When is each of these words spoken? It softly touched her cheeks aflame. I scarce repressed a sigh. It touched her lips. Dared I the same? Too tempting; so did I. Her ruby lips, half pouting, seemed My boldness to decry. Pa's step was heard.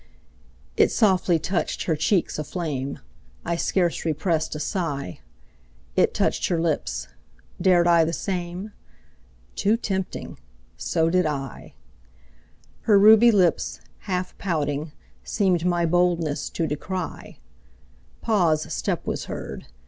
It 0.77 0.89
softly 0.91 1.37
touched 1.37 1.83
her 1.83 1.95
cheeks 1.95 2.39
aflame. 2.39 2.97
I 3.45 3.55
scarce 3.55 4.03
repressed 4.03 4.55
a 4.55 4.59
sigh. 4.59 5.19
It 5.95 6.15
touched 6.15 6.47
her 6.47 6.59
lips. 6.59 7.07
Dared 7.61 7.85
I 7.87 8.03
the 8.03 8.11
same? 8.11 8.71
Too 9.55 9.77
tempting; 9.77 10.39
so 10.75 11.11
did 11.11 11.27
I. 11.27 11.75
Her 12.89 12.97
ruby 12.97 13.29
lips, 13.29 13.79
half 14.09 14.35
pouting, 14.39 14.91
seemed 15.23 15.65
My 15.67 15.85
boldness 15.85 16.49
to 16.49 16.65
decry. 16.65 17.37
Pa's 18.21 18.73
step 18.73 19.05
was 19.05 19.25
heard. 19.25 19.67